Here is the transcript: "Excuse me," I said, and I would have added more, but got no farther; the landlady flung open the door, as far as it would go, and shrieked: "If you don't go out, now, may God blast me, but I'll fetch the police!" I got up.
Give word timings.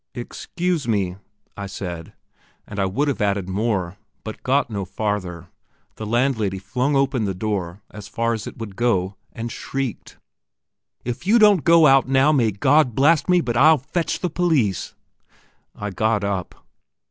"Excuse 0.15 0.87
me," 0.87 1.17
I 1.55 1.67
said, 1.67 2.13
and 2.65 2.79
I 2.79 2.85
would 2.85 3.07
have 3.07 3.21
added 3.21 3.47
more, 3.47 3.97
but 4.23 4.41
got 4.41 4.71
no 4.71 4.83
farther; 4.83 5.49
the 5.97 6.07
landlady 6.07 6.57
flung 6.57 6.95
open 6.95 7.25
the 7.25 7.35
door, 7.35 7.83
as 7.91 8.07
far 8.07 8.33
as 8.33 8.47
it 8.47 8.57
would 8.57 8.75
go, 8.75 9.15
and 9.31 9.51
shrieked: 9.51 10.17
"If 11.05 11.27
you 11.27 11.37
don't 11.37 11.63
go 11.63 11.85
out, 11.85 12.07
now, 12.07 12.31
may 12.31 12.49
God 12.49 12.95
blast 12.95 13.29
me, 13.29 13.41
but 13.41 13.55
I'll 13.55 13.77
fetch 13.77 14.21
the 14.21 14.31
police!" 14.31 14.95
I 15.75 15.91
got 15.91 16.23
up. 16.23 16.65